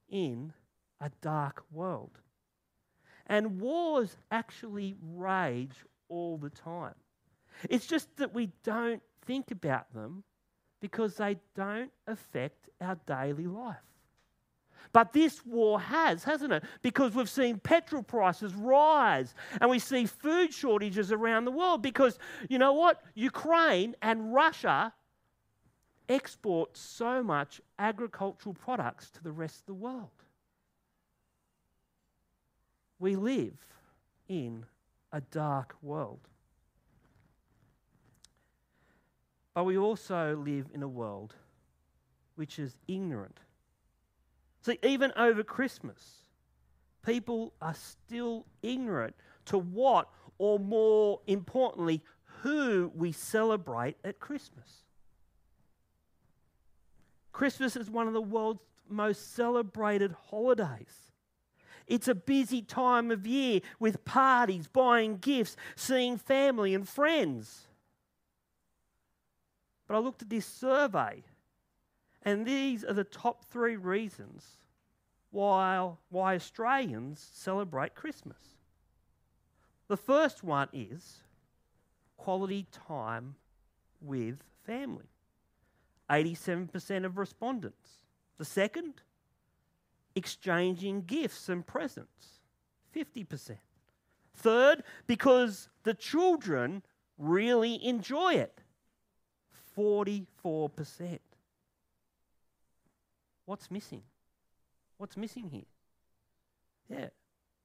in 0.09 0.53
a 1.01 1.11
dark 1.21 1.65
world. 1.73 2.19
And 3.27 3.61
wars 3.61 4.17
actually 4.31 4.97
rage 5.15 5.77
all 6.09 6.37
the 6.37 6.51
time. 6.51 6.95
It's 7.71 7.87
just 7.87 8.15
that 8.17 8.35
we 8.35 8.51
don't 8.65 9.03
think 9.25 9.51
about 9.51 9.93
them 9.95 10.25
because 10.81 11.17
they 11.17 11.39
don't 11.55 11.93
affect 12.07 12.69
our 12.81 12.99
daily 13.07 13.47
life. 13.47 13.77
But 14.93 15.13
this 15.13 15.45
war 15.47 15.81
has, 15.81 16.25
hasn't 16.25 16.53
it? 16.53 16.65
Because 16.83 17.15
we've 17.15 17.31
seen 17.31 17.59
petrol 17.59 18.03
prices 18.03 18.55
rise 18.55 19.35
and 19.61 19.71
we 19.71 19.79
see 19.79 20.07
food 20.07 20.53
shortages 20.53 21.13
around 21.13 21.45
the 21.45 21.51
world 21.51 21.83
because, 21.83 22.19
you 22.49 22.59
know 22.59 22.73
what? 22.73 23.03
Ukraine 23.15 23.95
and 24.03 24.35
Russia 24.35 24.93
export 26.09 26.77
so 26.77 27.23
much 27.23 27.61
agricultural 27.79 28.55
products 28.55 29.11
to 29.11 29.23
the 29.23 29.33
rest 29.33 29.61
of 29.61 29.67
the 29.67 29.75
world. 29.75 30.11
We 32.99 33.17
live 33.17 33.67
in 34.29 34.65
a 35.13 35.21
dark 35.21 35.75
world. 35.83 36.21
But 39.55 39.65
we 39.65 39.77
also 39.77 40.37
live 40.37 40.67
in 40.73 40.83
a 40.83 40.89
world 40.89 41.35
which 42.37 42.59
is 42.59 42.77
ignorant. 42.89 43.39
See, 44.63 44.79
even 44.83 45.13
over 45.17 45.43
Christmas, 45.43 46.29
people 47.05 47.53
are 47.61 47.75
still 47.75 48.47
ignorant 48.63 49.15
to 49.47 49.59
what, 49.59 50.09
or 50.39 50.59
more 50.59 51.21
importantly, 51.27 52.03
who 52.43 52.91
we 52.95 53.13
celebrate 53.13 53.97
at 54.05 54.21
Christmas. 54.21 54.85
Christmas 57.33 57.77
is 57.77 57.91
one 57.91 58.07
of 58.07 58.13
the 58.13 58.23
world's 58.23 58.61
most 58.89 59.35
celebrated 59.35 60.15
holidays. 60.31 61.11
It's 61.89 62.09
a 62.09 62.15
busy 62.15 62.63
time 62.63 63.11
of 63.11 63.27
year 63.27 63.61
with 63.81 64.05
parties, 64.05 64.69
buying 64.69 65.17
gifts, 65.17 65.57
seeing 65.75 66.17
family 66.17 66.75
and 66.75 66.89
friends. 66.89 67.67
But 69.89 69.97
I 69.97 69.99
looked 69.99 70.23
at 70.23 70.31
this 70.31 70.47
survey, 70.47 71.25
and 72.25 72.47
these 72.47 72.85
are 72.85 72.93
the 72.93 73.05
top 73.05 73.45
three 73.45 73.77
reasons 73.77 74.59
why, 75.31 75.91
why 76.11 76.35
Australians 76.35 77.27
celebrate 77.33 77.95
Christmas. 77.95 78.57
The 79.89 79.97
first 79.97 80.45
one 80.45 80.69
is 80.73 81.19
quality 82.17 82.67
time 82.71 83.35
with 84.01 84.43
family. 84.65 85.09
87% 86.09 87.05
of 87.05 87.19
respondents. 87.19 87.91
The 88.39 88.45
second, 88.45 88.95
exchanging 90.15 91.03
gifts 91.03 91.49
and 91.49 91.67
presents. 91.67 92.41
50%. 92.95 93.57
Third, 94.35 94.83
because 95.07 95.69
the 95.83 95.95
children 95.95 96.83
really 97.19 97.85
enjoy 97.85 98.35
it. 98.35 98.61
44%. 99.77 101.19
What's 103.53 103.71
missing? 103.71 104.01
What's 104.97 105.19
missing 105.19 105.51
here? 105.51 105.69
Yeah, 106.89 107.09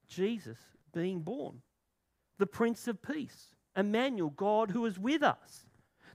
Jesus 0.10 0.58
being 0.94 1.22
born, 1.22 1.62
the 2.40 2.46
Prince 2.46 2.90
of 2.90 3.02
Peace, 3.02 3.56
Emmanuel, 3.74 4.32
God 4.32 4.72
who 4.72 4.86
is 4.86 5.00
with 5.00 5.24
us, 5.24 5.66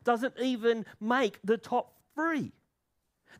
doesn't 0.04 0.34
even 0.38 0.84
make 1.00 1.38
the 1.42 1.56
top 1.56 1.94
three. 2.14 2.52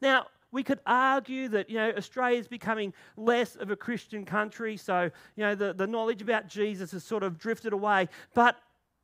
Now, 0.00 0.28
we 0.50 0.62
could 0.62 0.80
argue 0.86 1.48
that 1.48 1.68
you 1.68 1.76
know 1.76 1.92
Australia 1.98 2.38
is 2.38 2.48
becoming 2.48 2.94
less 3.18 3.54
of 3.54 3.70
a 3.70 3.76
Christian 3.76 4.24
country, 4.24 4.78
so 4.78 5.10
you 5.36 5.44
know 5.44 5.54
the, 5.54 5.74
the 5.74 5.86
knowledge 5.86 6.22
about 6.22 6.48
Jesus 6.48 6.92
has 6.92 7.04
sort 7.04 7.24
of 7.24 7.38
drifted 7.38 7.74
away. 7.74 8.08
But 8.32 8.56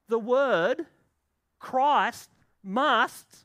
the 0.09 0.19
word 0.19 0.87
Christ 1.59 2.31
must 2.65 3.45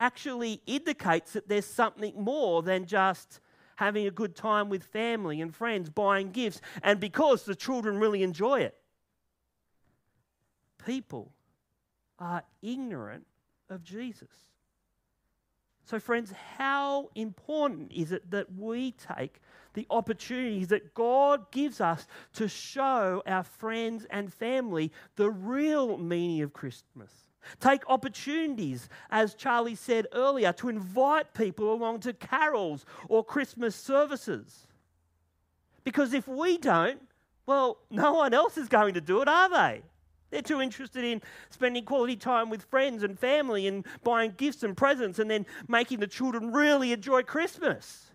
actually 0.00 0.60
indicates 0.66 1.32
that 1.32 1.48
there's 1.48 1.66
something 1.66 2.12
more 2.16 2.62
than 2.62 2.86
just 2.86 3.40
having 3.76 4.06
a 4.06 4.10
good 4.10 4.36
time 4.36 4.68
with 4.68 4.84
family 4.84 5.40
and 5.40 5.54
friends, 5.54 5.90
buying 5.90 6.30
gifts, 6.30 6.60
and 6.82 7.00
because 7.00 7.44
the 7.44 7.54
children 7.54 7.98
really 7.98 8.22
enjoy 8.22 8.60
it. 8.60 8.76
People 10.84 11.32
are 12.18 12.42
ignorant 12.62 13.26
of 13.68 13.82
Jesus. 13.82 14.28
So, 15.84 15.98
friends, 15.98 16.32
how 16.56 17.10
important 17.14 17.92
is 17.92 18.12
it 18.12 18.30
that 18.30 18.54
we 18.54 18.92
take 18.92 19.40
the 19.74 19.86
opportunities 19.90 20.68
that 20.68 20.94
God 20.94 21.50
gives 21.50 21.80
us 21.80 22.06
to 22.34 22.48
show 22.48 23.22
our 23.26 23.42
friends 23.42 24.06
and 24.10 24.32
family 24.32 24.92
the 25.16 25.30
real 25.30 25.98
meaning 25.98 26.40
of 26.42 26.54
Christmas? 26.54 27.23
Take 27.60 27.88
opportunities, 27.88 28.88
as 29.10 29.34
Charlie 29.34 29.74
said 29.74 30.06
earlier, 30.12 30.52
to 30.54 30.68
invite 30.68 31.34
people 31.34 31.72
along 31.72 32.00
to 32.00 32.12
carols 32.12 32.84
or 33.08 33.24
Christmas 33.24 33.74
services. 33.74 34.66
Because 35.84 36.12
if 36.12 36.26
we 36.26 36.58
don't, 36.58 37.00
well, 37.46 37.78
no 37.90 38.14
one 38.14 38.32
else 38.34 38.56
is 38.56 38.68
going 38.68 38.94
to 38.94 39.00
do 39.00 39.20
it, 39.20 39.28
are 39.28 39.50
they? 39.50 39.82
They're 40.30 40.42
too 40.42 40.60
interested 40.60 41.04
in 41.04 41.22
spending 41.50 41.84
quality 41.84 42.16
time 42.16 42.50
with 42.50 42.62
friends 42.64 43.02
and 43.02 43.18
family 43.18 43.68
and 43.68 43.86
buying 44.02 44.34
gifts 44.36 44.62
and 44.62 44.76
presents 44.76 45.18
and 45.18 45.30
then 45.30 45.46
making 45.68 46.00
the 46.00 46.06
children 46.06 46.52
really 46.52 46.92
enjoy 46.92 47.22
Christmas. 47.22 48.10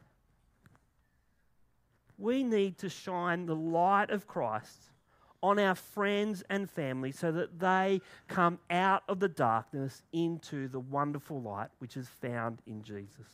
We 2.18 2.44
need 2.44 2.78
to 2.80 2.90
shine 2.90 3.46
the 3.46 3.56
light 3.56 4.10
of 4.10 4.28
Christ 4.28 4.90
on 5.42 5.60
our 5.60 5.76
friends 5.76 6.44
and 6.50 6.70
family 6.70 7.12
so 7.12 7.32
that 7.32 7.60
they 7.60 8.02
come 8.28 8.60
out 8.70 9.04
of 9.08 9.20
the 9.20 9.30
darkness 9.30 10.04
into 10.12 10.68
the 10.68 10.80
wonderful 10.80 11.42
light 11.42 11.70
which 11.80 11.96
is 11.96 12.08
found 12.08 12.62
in 12.66 12.84
Jesus. 12.84 13.28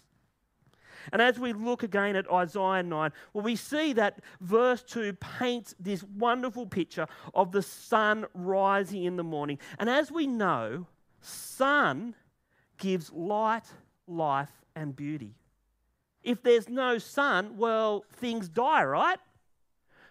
And 1.11 1.21
as 1.21 1.39
we 1.39 1.53
look 1.53 1.83
again 1.83 2.15
at 2.15 2.31
Isaiah 2.31 2.83
9, 2.83 3.11
well, 3.33 3.43
we 3.43 3.55
see 3.55 3.93
that 3.93 4.19
verse 4.41 4.81
2 4.83 5.13
paints 5.13 5.75
this 5.79 6.03
wonderful 6.03 6.65
picture 6.65 7.07
of 7.33 7.51
the 7.51 7.61
sun 7.61 8.25
rising 8.33 9.03
in 9.03 9.15
the 9.17 9.23
morning. 9.23 9.59
And 9.77 9.89
as 9.89 10.11
we 10.11 10.25
know, 10.25 10.87
sun 11.21 12.15
gives 12.77 13.11
light, 13.11 13.65
life, 14.07 14.51
and 14.75 14.95
beauty. 14.95 15.35
If 16.23 16.41
there's 16.41 16.69
no 16.69 16.97
sun, 16.97 17.57
well, 17.57 18.05
things 18.13 18.49
die, 18.49 18.83
right? 18.83 19.19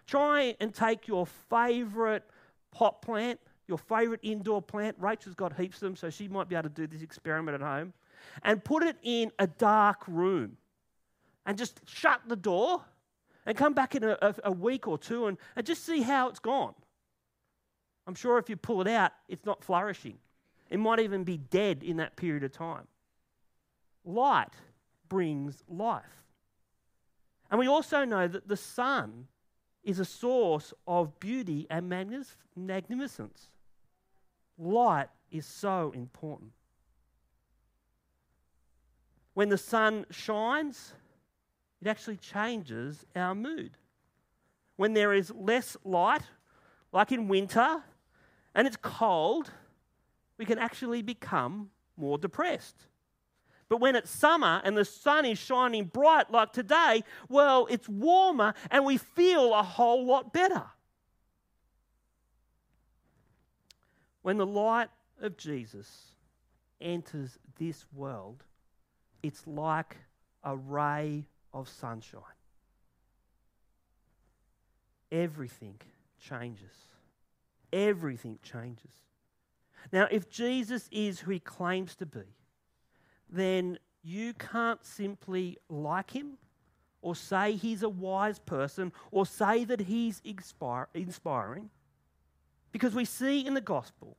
Try 0.07 0.55
and 0.59 0.73
take 0.73 1.07
your 1.07 1.25
favorite 1.25 2.23
pot 2.71 3.01
plant, 3.01 3.39
your 3.67 3.77
favorite 3.77 4.19
indoor 4.23 4.61
plant. 4.61 4.95
Rachel's 4.99 5.35
got 5.35 5.57
heaps 5.57 5.77
of 5.77 5.81
them, 5.81 5.95
so 5.95 6.09
she 6.09 6.27
might 6.27 6.47
be 6.47 6.55
able 6.55 6.69
to 6.69 6.75
do 6.75 6.87
this 6.87 7.01
experiment 7.01 7.55
at 7.55 7.61
home. 7.61 7.93
And 8.43 8.63
put 8.63 8.83
it 8.83 8.97
in 9.03 9.31
a 9.39 9.47
dark 9.47 10.03
room 10.07 10.57
and 11.45 11.57
just 11.57 11.81
shut 11.85 12.21
the 12.27 12.35
door 12.35 12.81
and 13.45 13.57
come 13.57 13.73
back 13.73 13.95
in 13.95 14.03
a, 14.03 14.17
a, 14.21 14.35
a 14.45 14.51
week 14.51 14.87
or 14.87 14.97
two 14.97 15.27
and, 15.27 15.37
and 15.55 15.65
just 15.65 15.85
see 15.85 16.01
how 16.01 16.29
it's 16.29 16.39
gone. 16.39 16.73
I'm 18.07 18.15
sure 18.15 18.37
if 18.37 18.49
you 18.49 18.55
pull 18.55 18.81
it 18.81 18.87
out, 18.87 19.11
it's 19.27 19.45
not 19.45 19.63
flourishing. 19.63 20.17
It 20.69 20.79
might 20.79 20.99
even 20.99 21.23
be 21.23 21.37
dead 21.37 21.83
in 21.83 21.97
that 21.97 22.15
period 22.15 22.43
of 22.43 22.51
time. 22.51 22.87
Light 24.03 24.53
brings 25.09 25.63
life. 25.67 26.03
And 27.49 27.59
we 27.59 27.67
also 27.67 28.05
know 28.05 28.27
that 28.27 28.47
the 28.47 28.57
sun 28.57 29.27
is 29.85 29.99
a 29.99 30.05
source 30.05 30.73
of 30.87 31.17
beauty 31.19 31.67
and 31.69 31.87
magnificence. 31.87 33.49
Light 34.57 35.07
is 35.31 35.45
so 35.45 35.93
important. 35.95 36.51
When 39.35 39.49
the 39.49 39.57
sun 39.57 40.05
shines, 40.09 40.93
it 41.81 41.87
actually 41.87 42.17
changes 42.17 43.05
our 43.15 43.35
mood. 43.35 43.77
When 44.75 44.93
there 44.93 45.13
is 45.13 45.31
less 45.35 45.77
light, 45.85 46.23
like 46.91 47.11
in 47.11 47.27
winter, 47.27 47.83
and 48.55 48.65
it's 48.65 48.77
cold, 48.81 49.51
we 50.37 50.45
can 50.45 50.57
actually 50.57 51.01
become 51.01 51.69
more 51.95 52.17
depressed. 52.17 52.87
But 53.67 53.81
when 53.81 53.95
it's 53.95 54.11
summer 54.11 54.61
and 54.63 54.77
the 54.77 54.85
sun 54.85 55.25
is 55.25 55.39
shining 55.39 55.85
bright 55.85 56.31
like 56.31 56.53
today, 56.53 57.03
well, 57.29 57.67
it's 57.69 57.89
warmer 57.89 58.53
and 58.69 58.85
we 58.85 58.97
feel 58.97 59.53
a 59.53 59.63
whole 59.63 60.05
lot 60.05 60.33
better. 60.33 60.65
When 64.21 64.37
the 64.37 64.45
light 64.45 64.89
of 65.21 65.37
Jesus 65.37 66.11
enters 66.79 67.37
this 67.57 67.85
world, 67.93 68.43
it's 69.23 69.47
like 69.47 69.97
a 70.43 70.55
ray 70.55 71.25
of 71.53 71.67
sunshine. 71.67 72.21
Everything 75.11 75.79
changes. 76.19 76.73
Everything 77.71 78.37
changes. 78.43 78.91
Now, 79.91 80.07
if 80.11 80.29
Jesus 80.29 80.87
is 80.91 81.19
who 81.19 81.31
he 81.31 81.39
claims 81.39 81.95
to 81.95 82.05
be, 82.05 82.35
then 83.29 83.77
you 84.03 84.33
can't 84.33 84.83
simply 84.85 85.57
like 85.69 86.11
him 86.11 86.37
or 87.01 87.15
say 87.15 87.53
he's 87.53 87.83
a 87.83 87.89
wise 87.89 88.39
person 88.39 88.91
or 89.11 89.25
say 89.25 89.63
that 89.65 89.81
he's 89.81 90.21
inspiring. 90.23 91.69
Because 92.71 92.93
we 92.93 93.05
see 93.05 93.45
in 93.45 93.53
the 93.53 93.61
gospel 93.61 94.17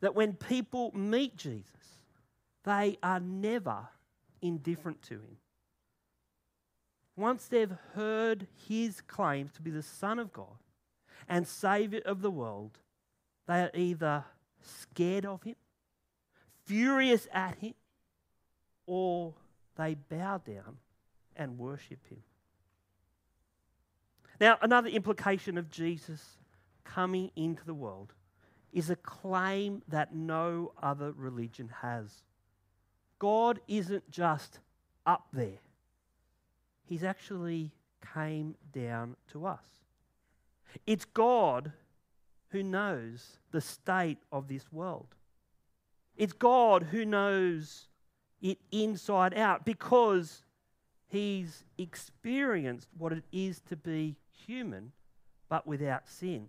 that 0.00 0.14
when 0.14 0.34
people 0.34 0.92
meet 0.94 1.36
Jesus, 1.36 2.00
they 2.64 2.98
are 3.02 3.20
never 3.20 3.88
indifferent 4.42 5.02
to 5.02 5.14
him 5.14 5.36
once 7.20 7.46
they've 7.46 7.76
heard 7.94 8.46
his 8.66 9.02
claims 9.02 9.52
to 9.52 9.62
be 9.62 9.70
the 9.70 9.82
Son 9.82 10.18
of 10.18 10.32
God 10.32 10.56
and 11.28 11.46
Saviour 11.46 12.02
of 12.06 12.22
the 12.22 12.30
world, 12.30 12.78
they 13.46 13.60
are 13.62 13.70
either 13.74 14.24
scared 14.62 15.26
of 15.26 15.42
him, 15.42 15.56
furious 16.64 17.28
at 17.32 17.58
him, 17.58 17.74
or 18.90 19.32
they 19.76 19.94
bow 19.94 20.38
down 20.38 20.78
and 21.36 21.58
worship 21.58 22.04
him. 22.08 22.22
Now, 24.40 24.58
another 24.62 24.88
implication 24.88 25.56
of 25.56 25.70
Jesus 25.70 26.38
coming 26.84 27.30
into 27.36 27.64
the 27.64 27.74
world 27.74 28.14
is 28.72 28.90
a 28.90 28.96
claim 28.96 29.82
that 29.86 30.14
no 30.14 30.72
other 30.82 31.12
religion 31.12 31.70
has. 31.82 32.24
God 33.20 33.60
isn't 33.68 34.10
just 34.10 34.58
up 35.06 35.26
there 35.32 35.60
He's 36.90 37.04
actually 37.04 37.70
came 38.14 38.56
down 38.72 39.14
to 39.30 39.46
us. 39.46 39.64
It's 40.88 41.04
God 41.04 41.70
who 42.48 42.64
knows 42.64 43.38
the 43.52 43.60
state 43.60 44.18
of 44.32 44.48
this 44.48 44.72
world. 44.72 45.14
It's 46.16 46.32
God 46.32 46.88
who 46.90 47.04
knows 47.04 47.86
it 48.40 48.58
inside 48.70 49.34
out 49.34 49.64
because 49.64 50.42
He's 51.08 51.64
experienced 51.76 52.88
what 52.96 53.12
it 53.12 53.24
is 53.32 53.60
to 53.62 53.76
be 53.76 54.16
human 54.46 54.92
but 55.48 55.66
without 55.66 56.08
sin. 56.08 56.48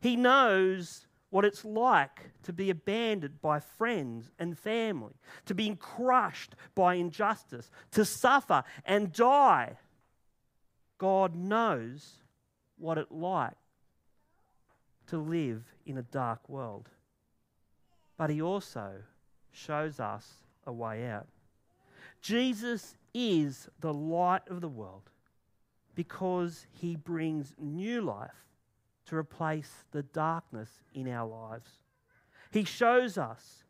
He 0.00 0.16
knows 0.16 1.06
what 1.30 1.44
it's 1.44 1.64
like 1.64 2.30
to 2.42 2.52
be 2.52 2.70
abandoned 2.70 3.40
by 3.40 3.60
friends 3.60 4.32
and 4.38 4.58
family, 4.58 5.14
to 5.46 5.54
be 5.54 5.76
crushed 5.76 6.56
by 6.74 6.94
injustice, 6.94 7.70
to 7.92 8.04
suffer 8.04 8.64
and 8.84 9.12
die. 9.12 9.76
God 10.98 11.36
knows 11.36 12.14
what 12.76 12.98
it's 12.98 13.12
like 13.12 13.54
to 15.06 15.18
live 15.18 15.62
in 15.86 15.96
a 15.96 16.02
dark 16.02 16.48
world. 16.48 16.88
But 18.16 18.30
He 18.30 18.42
also 18.42 18.94
shows 19.52 20.00
us 20.00 20.26
a 20.66 20.72
way 20.72 21.06
out. 21.06 21.26
Jesus 22.20 22.96
is 23.14 23.68
the 23.80 23.94
light 23.94 24.42
of 24.48 24.60
the 24.60 24.68
world 24.68 25.10
because 25.94 26.66
He 26.70 26.96
brings 26.96 27.54
new 27.58 28.00
life 28.02 28.30
to 29.06 29.16
replace 29.16 29.84
the 29.90 30.02
darkness 30.02 30.68
in 30.94 31.08
our 31.08 31.26
lives. 31.26 31.70
He 32.52 32.64
shows 32.64 33.18
us 33.18 33.64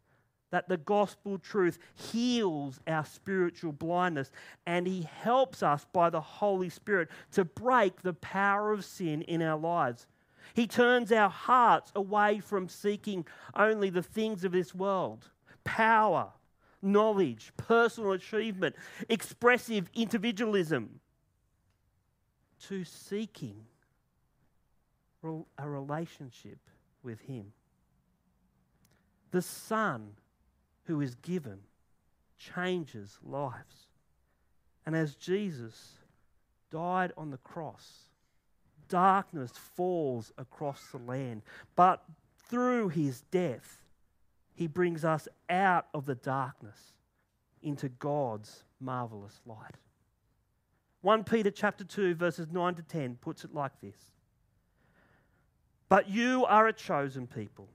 that 0.50 0.68
the 0.68 0.76
gospel 0.76 1.38
truth 1.38 1.78
heals 1.94 2.80
our 2.86 3.04
spiritual 3.04 3.72
blindness 3.72 4.32
and 4.66 4.86
He 4.86 5.08
helps 5.22 5.62
us 5.62 5.86
by 5.92 6.10
the 6.10 6.20
Holy 6.20 6.68
Spirit 6.68 7.08
to 7.32 7.44
break 7.44 8.02
the 8.02 8.14
power 8.14 8.72
of 8.72 8.84
sin 8.84 9.22
in 9.22 9.42
our 9.42 9.58
lives. 9.58 10.06
He 10.54 10.66
turns 10.66 11.12
our 11.12 11.30
hearts 11.30 11.92
away 11.94 12.40
from 12.40 12.68
seeking 12.68 13.24
only 13.54 13.90
the 13.90 14.02
things 14.02 14.44
of 14.44 14.52
this 14.52 14.74
world 14.74 15.28
power, 15.62 16.30
knowledge, 16.82 17.52
personal 17.56 18.12
achievement, 18.12 18.76
expressive 19.08 19.90
individualism 19.94 21.00
to 22.68 22.84
seeking 22.84 23.56
a 25.58 25.68
relationship 25.68 26.58
with 27.02 27.20
Him. 27.20 27.52
The 29.30 29.42
Son 29.42 30.12
who 30.84 31.00
is 31.00 31.14
given 31.16 31.60
changes 32.38 33.18
lives. 33.22 33.86
And 34.86 34.96
as 34.96 35.14
Jesus 35.14 35.92
died 36.70 37.12
on 37.16 37.30
the 37.30 37.36
cross, 37.38 38.10
darkness 38.88 39.52
falls 39.52 40.32
across 40.38 40.82
the 40.90 40.98
land. 40.98 41.42
But 41.76 42.02
through 42.48 42.88
his 42.88 43.22
death, 43.30 43.78
he 44.60 44.66
brings 44.66 45.06
us 45.06 45.26
out 45.48 45.86
of 45.94 46.04
the 46.04 46.16
darkness 46.16 46.76
into 47.62 47.88
God's 47.88 48.64
marvelous 48.78 49.40
light. 49.46 49.76
1 51.00 51.24
Peter 51.24 51.50
chapter 51.50 51.82
2 51.82 52.14
verses 52.14 52.46
9 52.52 52.74
to 52.74 52.82
10 52.82 53.16
puts 53.22 53.42
it 53.42 53.54
like 53.54 53.72
this. 53.80 53.96
But 55.88 56.10
you 56.10 56.44
are 56.44 56.66
a 56.68 56.74
chosen 56.74 57.26
people, 57.26 57.70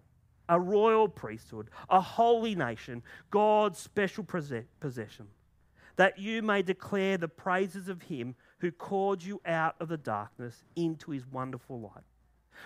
a 0.47 0.59
royal 0.59 1.07
priesthood, 1.07 1.71
a 1.89 1.99
holy 1.99 2.53
nation, 2.53 3.01
God's 3.31 3.79
special 3.79 4.23
possession, 4.23 5.25
that 5.95 6.19
you 6.19 6.43
may 6.43 6.61
declare 6.61 7.17
the 7.17 7.27
praises 7.27 7.89
of 7.89 8.03
him 8.03 8.35
who 8.59 8.69
called 8.69 9.23
you 9.23 9.41
out 9.47 9.75
of 9.79 9.87
the 9.87 9.97
darkness 9.97 10.63
into 10.75 11.09
his 11.09 11.25
wonderful 11.25 11.81
light. 11.81 12.03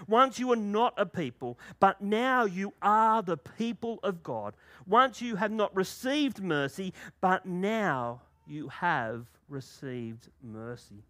Once 0.07 0.39
you 0.39 0.47
were 0.47 0.55
not 0.55 0.93
a 0.97 1.05
people, 1.05 1.57
but 1.79 2.01
now 2.01 2.45
you 2.45 2.73
are 2.81 3.21
the 3.21 3.37
people 3.37 3.99
of 4.03 4.23
God. 4.23 4.55
Once 4.87 5.21
you 5.21 5.35
have 5.35 5.51
not 5.51 5.75
received 5.75 6.41
mercy, 6.41 6.93
but 7.21 7.45
now 7.45 8.21
you 8.47 8.67
have 8.69 9.27
received 9.47 10.29
mercy. 10.43 11.03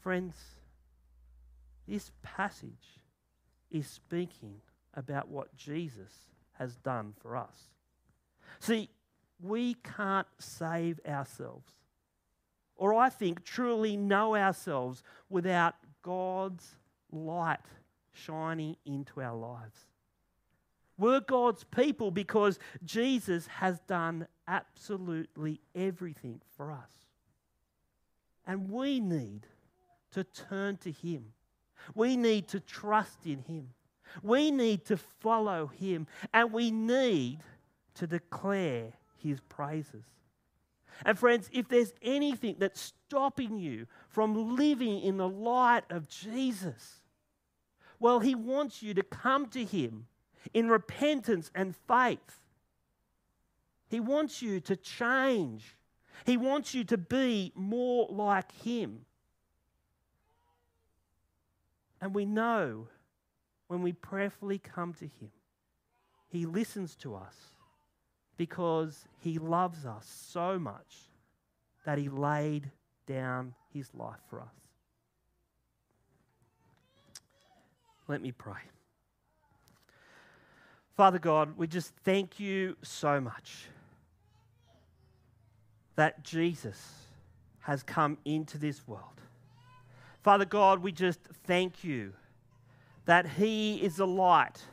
Friends, 0.00 0.36
this 1.86 2.10
passage 2.22 3.00
is 3.70 3.86
speaking 3.86 4.56
about 4.94 5.28
what 5.28 5.54
Jesus 5.56 6.12
has 6.58 6.76
done 6.76 7.12
for 7.20 7.36
us. 7.36 7.68
See, 8.60 8.88
we 9.42 9.74
can't 9.74 10.26
save 10.38 11.00
ourselves, 11.06 11.72
or 12.76 12.94
I 12.94 13.08
think 13.10 13.44
truly 13.44 13.96
know 13.96 14.36
ourselves 14.36 15.02
without 15.28 15.74
God's 16.02 16.76
light 17.10 17.60
shining 18.12 18.76
into 18.84 19.20
our 19.20 19.36
lives. 19.36 19.78
We're 20.96 21.20
God's 21.20 21.64
people 21.64 22.10
because 22.10 22.58
Jesus 22.84 23.46
has 23.48 23.80
done 23.80 24.28
absolutely 24.46 25.60
everything 25.74 26.40
for 26.56 26.70
us. 26.70 26.90
And 28.46 28.70
we 28.70 29.00
need 29.00 29.46
to 30.12 30.22
turn 30.22 30.76
to 30.78 30.92
Him 30.92 31.32
we 31.94 32.16
need 32.16 32.48
to 32.48 32.60
trust 32.60 33.26
in 33.26 33.42
Him. 33.42 33.70
We 34.22 34.50
need 34.50 34.84
to 34.86 34.96
follow 34.96 35.66
Him. 35.66 36.06
And 36.32 36.52
we 36.52 36.70
need 36.70 37.38
to 37.94 38.06
declare 38.06 38.92
His 39.16 39.40
praises. 39.40 40.04
And 41.04 41.18
friends, 41.18 41.48
if 41.52 41.68
there's 41.68 41.92
anything 42.02 42.56
that's 42.58 42.80
stopping 42.80 43.58
you 43.58 43.86
from 44.08 44.56
living 44.56 45.00
in 45.00 45.16
the 45.16 45.28
light 45.28 45.84
of 45.90 46.08
Jesus, 46.08 47.00
well, 47.98 48.20
He 48.20 48.34
wants 48.34 48.82
you 48.82 48.94
to 48.94 49.02
come 49.02 49.46
to 49.48 49.64
Him 49.64 50.06
in 50.52 50.68
repentance 50.68 51.50
and 51.54 51.74
faith. 51.88 52.40
He 53.88 54.00
wants 54.00 54.42
you 54.42 54.60
to 54.60 54.76
change. 54.76 55.76
He 56.26 56.36
wants 56.36 56.74
you 56.74 56.84
to 56.84 56.98
be 56.98 57.52
more 57.54 58.06
like 58.10 58.52
Him. 58.62 59.06
And 62.00 62.14
we 62.14 62.24
know 62.24 62.88
when 63.68 63.82
we 63.82 63.92
prayerfully 63.92 64.58
come 64.58 64.92
to 64.94 65.04
Him, 65.04 65.30
He 66.28 66.46
listens 66.46 66.94
to 66.96 67.14
us 67.14 67.53
because 68.36 69.06
He 69.20 69.38
loves 69.38 69.86
us 69.86 70.06
so 70.30 70.58
much 70.58 71.08
that 71.84 71.98
He 71.98 72.08
laid 72.08 72.70
down 73.06 73.54
His 73.72 73.92
life 73.94 74.20
for 74.28 74.40
us. 74.40 74.54
Let 78.08 78.20
me 78.20 78.32
pray. 78.32 78.60
Father 80.96 81.18
God, 81.18 81.56
we 81.56 81.66
just 81.66 81.92
thank 82.04 82.38
you 82.38 82.76
so 82.82 83.20
much 83.20 83.66
that 85.96 86.22
Jesus 86.22 87.06
has 87.60 87.82
come 87.82 88.18
into 88.24 88.58
this 88.58 88.86
world 88.86 89.14
Father 90.24 90.46
God, 90.46 90.82
we 90.82 90.90
just 90.90 91.20
thank 91.46 91.84
you 91.84 92.14
that 93.04 93.28
He 93.28 93.76
is 93.76 93.98
a 93.98 94.06
light 94.06 94.64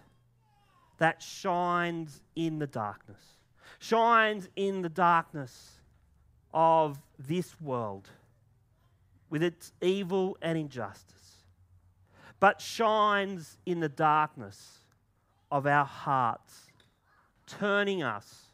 that 0.97 1.21
shines 1.21 2.21
in 2.37 2.57
the 2.57 2.67
darkness, 2.67 3.21
shines 3.79 4.49
in 4.55 4.81
the 4.81 4.89
darkness 4.89 5.79
of 6.53 6.99
this 7.17 7.59
world 7.61 8.09
with 9.29 9.41
its 9.41 9.71
evil 9.81 10.37
and 10.41 10.57
injustice, 10.57 11.43
but 12.39 12.61
shines 12.61 13.57
in 13.65 13.79
the 13.79 13.89
darkness 13.89 14.79
of 15.49 15.65
our 15.65 15.85
hearts, 15.85 16.67
turning 17.47 18.03
us 18.03 18.47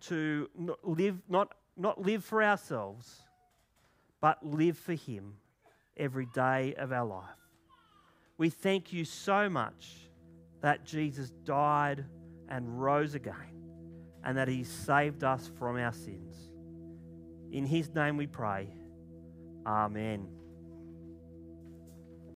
to 0.00 0.48
live, 0.82 1.20
not, 1.28 1.54
not 1.76 2.00
live 2.00 2.24
for 2.24 2.42
ourselves, 2.42 3.20
but 4.20 4.44
live 4.44 4.78
for 4.78 4.94
Him 4.94 5.34
every 5.96 6.26
day 6.26 6.74
of 6.76 6.92
our 6.92 7.06
life. 7.06 7.28
We 8.38 8.50
thank 8.50 8.92
you 8.92 9.04
so 9.04 9.48
much 9.48 10.08
that 10.62 10.84
Jesus 10.84 11.30
died 11.44 12.04
and 12.48 12.80
rose 12.80 13.14
again 13.14 13.51
and 14.24 14.36
that 14.36 14.48
he 14.48 14.64
saved 14.64 15.24
us 15.24 15.50
from 15.58 15.76
our 15.76 15.92
sins. 15.92 16.34
In 17.50 17.66
his 17.66 17.94
name 17.94 18.16
we 18.16 18.26
pray. 18.26 18.68
Amen. 19.66 20.28